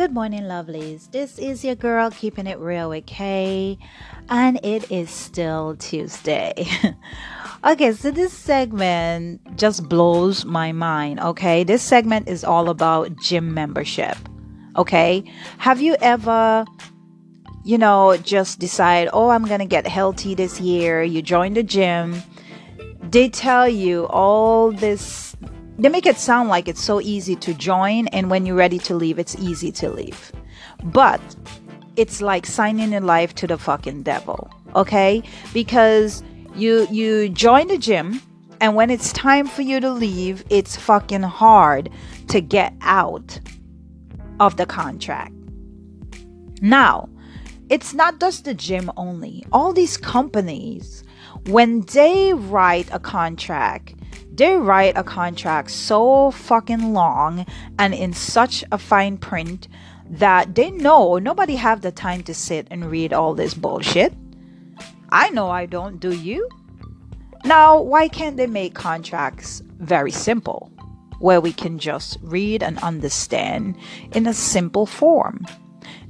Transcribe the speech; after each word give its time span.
Good 0.00 0.14
morning, 0.14 0.44
lovelies. 0.44 1.10
This 1.10 1.38
is 1.38 1.62
your 1.62 1.74
girl 1.74 2.10
keeping 2.10 2.46
it 2.46 2.58
real 2.58 2.88
with 2.88 3.04
Kay, 3.04 3.76
and 4.30 4.58
it 4.64 4.90
is 4.90 5.10
still 5.10 5.76
Tuesday. 5.76 6.54
okay, 7.66 7.92
so 7.92 8.10
this 8.10 8.32
segment 8.32 9.58
just 9.58 9.90
blows 9.90 10.46
my 10.46 10.72
mind. 10.72 11.20
Okay, 11.20 11.64
this 11.64 11.82
segment 11.82 12.30
is 12.30 12.44
all 12.44 12.70
about 12.70 13.14
gym 13.16 13.52
membership. 13.52 14.16
Okay, 14.74 15.22
have 15.58 15.82
you 15.82 15.96
ever, 16.00 16.64
you 17.62 17.76
know, 17.76 18.16
just 18.16 18.58
decide, 18.58 19.10
oh, 19.12 19.28
I'm 19.28 19.44
gonna 19.44 19.66
get 19.66 19.86
healthy 19.86 20.34
this 20.34 20.62
year? 20.62 21.02
You 21.02 21.20
join 21.20 21.52
the 21.52 21.62
gym, 21.62 22.22
they 23.02 23.28
tell 23.28 23.68
you 23.68 24.06
all 24.06 24.72
this 24.72 25.29
they 25.80 25.88
make 25.88 26.06
it 26.06 26.18
sound 26.18 26.48
like 26.48 26.68
it's 26.68 26.82
so 26.82 27.00
easy 27.00 27.34
to 27.36 27.54
join 27.54 28.06
and 28.08 28.30
when 28.30 28.46
you're 28.46 28.56
ready 28.56 28.78
to 28.78 28.94
leave 28.94 29.18
it's 29.18 29.36
easy 29.36 29.72
to 29.72 29.90
leave. 29.90 30.32
But 30.84 31.20
it's 31.96 32.20
like 32.20 32.46
signing 32.46 32.92
your 32.92 33.00
life 33.00 33.34
to 33.36 33.46
the 33.46 33.58
fucking 33.58 34.02
devil 34.02 34.50
okay? 34.74 35.22
Because 35.52 36.22
you 36.54 36.86
you 36.90 37.28
join 37.28 37.68
the 37.68 37.78
gym 37.78 38.20
and 38.60 38.74
when 38.74 38.90
it's 38.90 39.12
time 39.12 39.46
for 39.46 39.62
you 39.62 39.80
to 39.80 39.90
leave 39.90 40.44
it's 40.50 40.76
fucking 40.76 41.22
hard 41.22 41.90
to 42.28 42.40
get 42.40 42.74
out 42.80 43.40
of 44.38 44.56
the 44.56 44.66
contract. 44.66 45.32
Now 46.60 47.08
it's 47.68 47.94
not 47.94 48.18
just 48.18 48.44
the 48.44 48.54
gym 48.54 48.90
only. 48.96 49.44
All 49.52 49.72
these 49.72 49.96
companies 49.96 51.04
when 51.46 51.82
they 51.82 52.34
write 52.34 52.88
a 52.92 52.98
contract 52.98 53.94
they 54.40 54.56
write 54.56 54.96
a 54.96 55.04
contract 55.04 55.70
so 55.70 56.30
fucking 56.30 56.94
long 56.94 57.44
and 57.78 57.92
in 57.92 58.14
such 58.14 58.64
a 58.72 58.78
fine 58.78 59.18
print 59.18 59.68
that 60.08 60.54
they 60.54 60.70
know 60.70 61.18
nobody 61.18 61.56
have 61.56 61.82
the 61.82 61.92
time 61.92 62.22
to 62.22 62.32
sit 62.32 62.66
and 62.70 62.90
read 62.90 63.12
all 63.12 63.34
this 63.34 63.52
bullshit. 63.52 64.14
I 65.10 65.28
know 65.28 65.50
I 65.50 65.66
don't, 65.66 66.00
do 66.00 66.14
you? 66.14 66.48
Now, 67.44 67.82
why 67.82 68.08
can't 68.08 68.38
they 68.38 68.46
make 68.46 68.72
contracts 68.74 69.62
very 69.78 70.10
simple 70.10 70.72
where 71.18 71.42
we 71.42 71.52
can 71.52 71.78
just 71.78 72.16
read 72.22 72.62
and 72.62 72.78
understand 72.78 73.76
in 74.14 74.26
a 74.26 74.32
simple 74.32 74.86
form? 74.86 75.46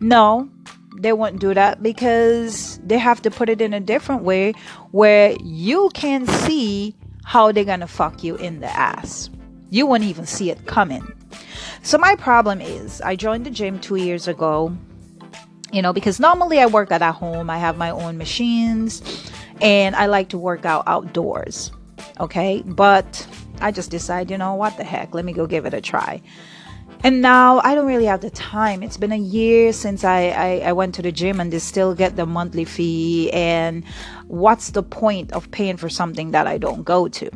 No, 0.00 0.50
they 0.98 1.14
won't 1.14 1.40
do 1.40 1.54
that 1.54 1.82
because 1.82 2.78
they 2.84 2.98
have 2.98 3.22
to 3.22 3.30
put 3.30 3.48
it 3.48 3.62
in 3.62 3.72
a 3.72 3.80
different 3.80 4.22
way 4.22 4.52
where 4.90 5.34
you 5.42 5.88
can 5.94 6.26
see 6.26 6.94
how 7.28 7.52
they're 7.52 7.62
gonna 7.62 7.86
fuck 7.86 8.24
you 8.24 8.36
in 8.36 8.60
the 8.60 8.74
ass. 8.74 9.28
You 9.68 9.86
won't 9.86 10.02
even 10.02 10.24
see 10.24 10.50
it 10.50 10.64
coming. 10.64 11.12
So 11.82 11.98
my 11.98 12.16
problem 12.16 12.62
is 12.62 13.02
I 13.02 13.16
joined 13.16 13.44
the 13.44 13.50
gym 13.50 13.78
two 13.80 13.96
years 13.96 14.28
ago, 14.28 14.74
you 15.70 15.82
know, 15.82 15.92
because 15.92 16.18
normally 16.18 16.58
I 16.58 16.64
work 16.64 16.90
out 16.90 17.02
at 17.02 17.14
home, 17.14 17.50
I 17.50 17.58
have 17.58 17.76
my 17.76 17.90
own 17.90 18.16
machines, 18.16 19.02
and 19.60 19.94
I 19.94 20.06
like 20.06 20.30
to 20.30 20.38
work 20.38 20.64
out 20.64 20.84
outdoors. 20.86 21.70
Okay, 22.18 22.62
but 22.64 23.28
I 23.60 23.72
just 23.72 23.90
decided, 23.90 24.30
you 24.30 24.38
know, 24.38 24.54
what 24.54 24.78
the 24.78 24.84
heck, 24.84 25.12
let 25.12 25.26
me 25.26 25.34
go 25.34 25.46
give 25.46 25.66
it 25.66 25.74
a 25.74 25.82
try. 25.82 26.22
And 27.04 27.22
now 27.22 27.60
I 27.60 27.74
don't 27.76 27.86
really 27.86 28.06
have 28.06 28.22
the 28.22 28.30
time. 28.30 28.82
It's 28.82 28.96
been 28.96 29.12
a 29.12 29.18
year 29.18 29.72
since 29.72 30.02
I, 30.02 30.28
I, 30.28 30.62
I, 30.66 30.72
went 30.72 30.96
to 30.96 31.02
the 31.02 31.12
gym 31.12 31.38
and 31.40 31.52
they 31.52 31.60
still 31.60 31.94
get 31.94 32.16
the 32.16 32.26
monthly 32.26 32.64
fee. 32.64 33.30
And 33.32 33.84
what's 34.26 34.70
the 34.70 34.82
point 34.82 35.32
of 35.32 35.48
paying 35.52 35.76
for 35.76 35.88
something 35.88 36.32
that 36.32 36.48
I 36.48 36.58
don't 36.58 36.82
go 36.82 37.06
to? 37.06 37.30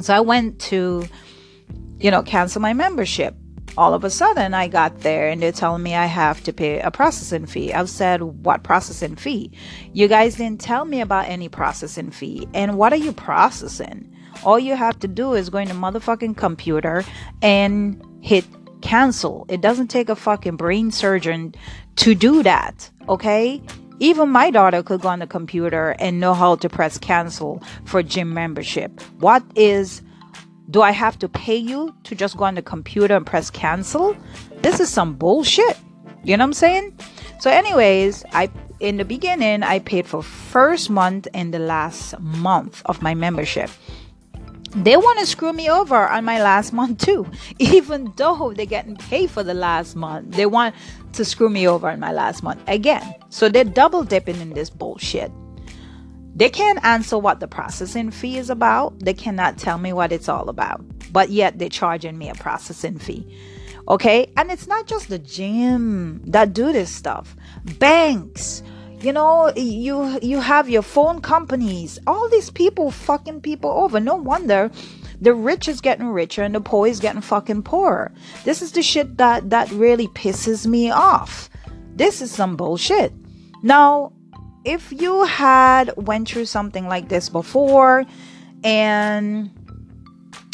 So 0.00 0.14
I 0.14 0.20
went 0.20 0.58
to, 0.62 1.06
you 1.98 2.10
know, 2.10 2.22
cancel 2.22 2.60
my 2.60 2.72
membership. 2.72 3.36
All 3.78 3.94
of 3.94 4.04
a 4.04 4.10
sudden, 4.10 4.54
I 4.54 4.68
got 4.68 5.00
there 5.00 5.28
and 5.28 5.40
they're 5.40 5.52
telling 5.52 5.82
me 5.82 5.94
I 5.94 6.06
have 6.06 6.42
to 6.44 6.52
pay 6.52 6.80
a 6.80 6.90
processing 6.90 7.46
fee. 7.46 7.72
I've 7.72 7.90
said, 7.90 8.22
What 8.22 8.62
processing 8.62 9.16
fee? 9.16 9.52
You 9.92 10.08
guys 10.08 10.36
didn't 10.36 10.60
tell 10.60 10.86
me 10.86 11.02
about 11.02 11.28
any 11.28 11.48
processing 11.48 12.10
fee. 12.10 12.48
And 12.54 12.78
what 12.78 12.92
are 12.92 12.96
you 12.96 13.12
processing? 13.12 14.16
All 14.44 14.58
you 14.58 14.76
have 14.76 14.98
to 15.00 15.08
do 15.08 15.34
is 15.34 15.50
go 15.50 15.58
in 15.58 15.68
the 15.68 15.74
motherfucking 15.74 16.36
computer 16.36 17.04
and 17.42 18.02
hit 18.26 18.44
cancel. 18.80 19.46
It 19.48 19.60
doesn't 19.60 19.86
take 19.86 20.08
a 20.08 20.16
fucking 20.16 20.56
brain 20.56 20.90
surgeon 20.90 21.54
to 21.96 22.12
do 22.12 22.42
that, 22.42 22.90
okay? 23.08 23.62
Even 24.00 24.30
my 24.30 24.50
daughter 24.50 24.82
could 24.82 25.00
go 25.00 25.08
on 25.08 25.20
the 25.20 25.28
computer 25.28 25.94
and 26.00 26.18
know 26.18 26.34
how 26.34 26.56
to 26.56 26.68
press 26.68 26.98
cancel 26.98 27.62
for 27.84 28.02
gym 28.02 28.34
membership. 28.34 29.00
What 29.20 29.44
is 29.54 30.02
do 30.70 30.82
I 30.82 30.90
have 30.90 31.16
to 31.20 31.28
pay 31.28 31.56
you 31.56 31.94
to 32.02 32.16
just 32.16 32.36
go 32.36 32.44
on 32.44 32.56
the 32.56 32.62
computer 32.62 33.14
and 33.14 33.24
press 33.24 33.48
cancel? 33.48 34.16
This 34.56 34.80
is 34.80 34.90
some 34.90 35.14
bullshit. 35.14 35.78
You 36.24 36.36
know 36.36 36.42
what 36.42 36.48
I'm 36.48 36.52
saying? 36.54 36.98
So 37.38 37.48
anyways, 37.48 38.24
I 38.32 38.50
in 38.80 38.96
the 38.96 39.04
beginning 39.04 39.62
I 39.62 39.78
paid 39.78 40.06
for 40.06 40.22
first 40.22 40.90
month 40.90 41.28
and 41.32 41.54
the 41.54 41.60
last 41.60 42.18
month 42.18 42.82
of 42.86 43.00
my 43.02 43.14
membership 43.14 43.70
they 44.76 44.96
want 44.96 45.18
to 45.20 45.26
screw 45.26 45.52
me 45.52 45.70
over 45.70 46.08
on 46.08 46.24
my 46.24 46.42
last 46.42 46.72
month 46.72 46.98
too. 47.04 47.26
Even 47.58 48.12
though 48.16 48.52
they're 48.52 48.66
getting 48.66 48.96
paid 48.96 49.30
for 49.30 49.42
the 49.42 49.54
last 49.54 49.96
month 49.96 50.34
they 50.34 50.46
want 50.46 50.74
to 51.14 51.24
screw 51.24 51.48
me 51.48 51.66
over 51.66 51.88
on 51.88 52.00
my 52.00 52.12
last 52.12 52.42
month 52.42 52.62
again. 52.66 53.14
So 53.30 53.48
they're 53.48 53.64
double 53.64 54.04
dipping 54.04 54.40
in 54.40 54.50
this 54.50 54.70
bullshit. 54.70 55.32
They 56.34 56.50
can't 56.50 56.84
answer 56.84 57.18
what 57.18 57.40
the 57.40 57.48
processing 57.48 58.10
fee 58.10 58.36
is 58.36 58.50
about. 58.50 58.98
They 59.00 59.14
cannot 59.14 59.56
tell 59.56 59.78
me 59.78 59.94
what 59.94 60.12
it's 60.12 60.28
all 60.28 60.50
about. 60.50 60.84
But 61.10 61.30
yet 61.30 61.58
they're 61.58 61.70
charging 61.70 62.18
me 62.18 62.28
a 62.28 62.34
processing 62.34 62.98
fee. 62.98 63.26
Okay? 63.88 64.30
And 64.36 64.50
it's 64.50 64.66
not 64.66 64.86
just 64.86 65.08
the 65.08 65.18
gym 65.18 66.20
that 66.26 66.52
do 66.52 66.72
this 66.72 66.90
stuff. 66.90 67.34
Banks 67.78 68.62
you 69.00 69.12
know 69.12 69.52
you 69.56 70.18
you 70.22 70.40
have 70.40 70.68
your 70.68 70.82
phone 70.82 71.20
companies. 71.20 71.98
All 72.06 72.28
these 72.28 72.50
people 72.50 72.90
fucking 72.90 73.40
people 73.40 73.70
over. 73.70 74.00
No 74.00 74.16
wonder 74.16 74.70
the 75.20 75.34
rich 75.34 75.68
is 75.68 75.80
getting 75.80 76.08
richer 76.08 76.42
and 76.42 76.54
the 76.54 76.60
poor 76.60 76.86
is 76.86 77.00
getting 77.00 77.20
fucking 77.20 77.62
poorer. 77.62 78.12
This 78.44 78.62
is 78.62 78.72
the 78.72 78.82
shit 78.82 79.16
that 79.18 79.50
that 79.50 79.70
really 79.70 80.08
pisses 80.08 80.66
me 80.66 80.90
off. 80.90 81.48
This 81.94 82.20
is 82.20 82.30
some 82.30 82.56
bullshit. 82.56 83.12
Now 83.62 84.12
if 84.64 84.92
you 84.92 85.24
had 85.24 85.92
went 85.96 86.28
through 86.28 86.46
something 86.46 86.88
like 86.88 87.08
this 87.08 87.28
before 87.28 88.04
and 88.64 89.50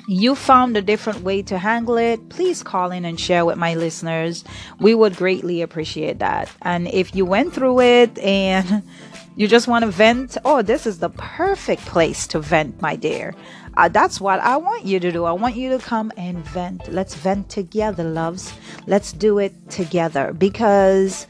you 0.06 0.34
found 0.34 0.76
a 0.76 0.82
different 0.82 1.22
way 1.22 1.42
to 1.42 1.58
handle 1.58 1.96
it, 1.96 2.28
please 2.28 2.62
call 2.62 2.90
in 2.90 3.04
and 3.04 3.18
share 3.18 3.44
with 3.44 3.56
my 3.56 3.74
listeners. 3.74 4.44
We 4.80 4.94
would 4.94 5.16
greatly 5.16 5.62
appreciate 5.62 6.18
that. 6.18 6.50
And 6.62 6.88
if 6.88 7.14
you 7.14 7.24
went 7.24 7.54
through 7.54 7.80
it 7.80 8.18
and 8.18 8.82
you 9.36 9.46
just 9.46 9.68
want 9.68 9.84
to 9.84 9.90
vent, 9.90 10.36
oh, 10.44 10.62
this 10.62 10.86
is 10.86 10.98
the 10.98 11.10
perfect 11.10 11.82
place 11.86 12.26
to 12.28 12.40
vent, 12.40 12.82
my 12.82 12.96
dear. 12.96 13.34
Uh, 13.74 13.88
that's 13.88 14.20
what 14.20 14.38
I 14.40 14.58
want 14.58 14.84
you 14.84 15.00
to 15.00 15.10
do. 15.10 15.24
I 15.24 15.32
want 15.32 15.56
you 15.56 15.70
to 15.70 15.78
come 15.78 16.12
and 16.16 16.44
vent. 16.48 16.92
Let's 16.92 17.14
vent 17.14 17.48
together, 17.48 18.04
loves. 18.04 18.52
Let's 18.86 19.12
do 19.12 19.38
it 19.38 19.70
together 19.70 20.34
because 20.34 21.26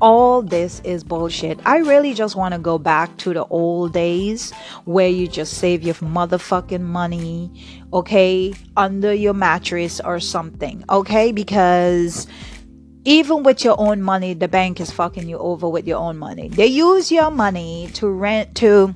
all 0.00 0.42
this 0.42 0.80
is 0.84 1.04
bullshit. 1.04 1.58
I 1.64 1.78
really 1.78 2.14
just 2.14 2.36
want 2.36 2.54
to 2.54 2.60
go 2.60 2.78
back 2.78 3.16
to 3.18 3.34
the 3.34 3.44
old 3.46 3.92
days 3.92 4.52
where 4.84 5.08
you 5.08 5.26
just 5.26 5.54
save 5.54 5.82
your 5.82 5.94
motherfucking 5.94 6.82
money, 6.82 7.50
okay, 7.92 8.54
under 8.76 9.12
your 9.12 9.34
mattress 9.34 10.00
or 10.00 10.20
something, 10.20 10.84
okay? 10.88 11.32
Because 11.32 12.26
even 13.04 13.42
with 13.42 13.64
your 13.64 13.76
own 13.78 14.02
money, 14.02 14.34
the 14.34 14.48
bank 14.48 14.80
is 14.80 14.90
fucking 14.90 15.28
you 15.28 15.38
over 15.38 15.68
with 15.68 15.86
your 15.86 15.98
own 15.98 16.18
money. 16.18 16.48
They 16.48 16.66
use 16.66 17.10
your 17.10 17.30
money 17.30 17.88
to 17.94 18.08
rent 18.08 18.54
to 18.56 18.94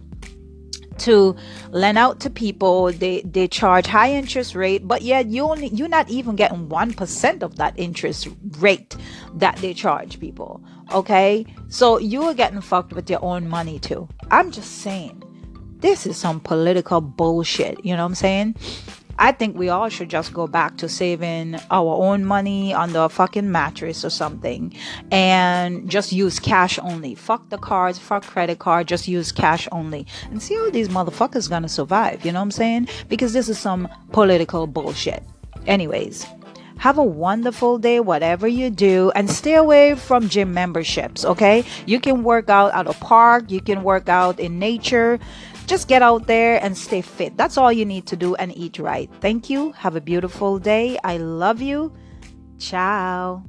to 0.99 1.35
lend 1.71 1.99
out 1.99 2.21
to 2.21 2.31
people 2.31 2.93
they 2.93 3.23
they 3.23 3.49
charge 3.49 3.87
high 3.87 4.13
interest 4.13 4.55
rate 4.55 4.87
but 4.87 5.03
yet 5.03 5.27
you 5.27 5.43
only 5.43 5.69
you're 5.69 5.89
not 5.89 6.09
even 6.11 6.37
getting 6.37 6.69
1% 6.69 7.43
of 7.43 7.57
that 7.57 7.75
interest 7.77 8.29
rate 8.59 8.95
that 9.35 9.57
they 9.57 9.73
charge 9.73 10.21
people 10.21 10.63
okay 10.93 11.45
so 11.69 11.99
you 11.99 12.23
are 12.23 12.35
getting 12.35 12.61
fucked 12.61 12.93
with 12.93 13.09
your 13.09 13.23
own 13.25 13.49
money 13.49 13.79
too 13.79 14.09
i'm 14.31 14.51
just 14.51 14.79
saying 14.79 15.23
this 15.79 16.07
is 16.07 16.17
some 16.17 16.41
political 16.41 17.01
bullshit 17.01 17.85
you 17.85 17.95
know 17.95 18.03
what 18.03 18.11
i'm 18.11 18.15
saying 18.15 18.55
I 19.19 19.33
think 19.33 19.57
we 19.57 19.69
all 19.69 19.89
should 19.89 20.09
just 20.09 20.33
go 20.33 20.47
back 20.47 20.79
to 20.79 20.89
saving 20.89 21.57
our 21.71 21.95
own 21.95 22.25
money 22.25 22.73
on 22.73 22.93
the 22.93 23.09
fucking 23.09 23.53
mattress 23.53 24.05
or 24.05 24.11
something 24.11 24.75
and 25.11 25.89
just 25.89 26.13
use 26.13 26.41
cash 26.41 26.79
only. 26.79 27.15
Fuck 27.15 27.49
the 27.51 27.59
cards, 27.59 27.99
fuck 27.99 28.25
credit 28.25 28.59
card, 28.59 28.89
just 28.89 29.07
use 29.07 29.31
cash 29.31 29.69
only. 29.71 30.07
And 30.31 30.43
see 30.43 30.55
how 30.55 30.71
these 30.71 30.89
motherfuckers 30.89 31.49
gonna 31.49 31.69
survive, 31.69 32.25
you 32.25 32.33
know 32.33 32.41
what 32.41 32.45
I'm 32.45 32.51
saying? 32.51 32.89
Because 33.09 33.33
this 33.33 33.49
is 33.49 33.59
some 33.59 33.89
political 34.13 34.67
bullshit. 34.67 35.23
Anyways, 35.67 36.27
have 36.83 36.99
a 36.99 37.05
wonderful 37.05 37.79
day, 37.79 38.01
whatever 38.01 38.49
you 38.49 38.69
do, 38.69 39.13
and 39.15 39.31
stay 39.31 39.55
away 39.55 39.95
from 39.95 40.29
gym 40.29 40.53
memberships, 40.53 41.25
okay? 41.25 41.63
You 41.87 42.01
can 42.01 42.25
work 42.25 42.51
out 42.51 42.75
at 42.75 42.89
a 42.89 42.93
park, 42.95 43.53
you 43.53 43.61
can 43.61 43.85
work 43.85 44.09
out 44.09 44.41
in 44.41 44.59
nature 44.59 45.21
just 45.67 45.87
get 45.87 46.03
out 46.03 46.27
there 46.27 46.63
and 46.63 46.77
stay 46.77 47.01
fit. 47.01 47.37
That's 47.37 47.57
all 47.57 47.73
you 47.73 47.85
need 47.85 48.05
to 48.09 48.17
do 48.17 48.35
and 48.35 48.55
eat 48.57 48.81
right. 48.81 49.09
Thank 49.21 49.49
you. 49.49 49.71
Have 49.73 49.95
a 49.95 50.01
beautiful 50.01 50.59
day. 50.59 50.99
I 51.05 51.19
love 51.19 51.63
you. 51.63 51.95
Ciao. 52.59 53.45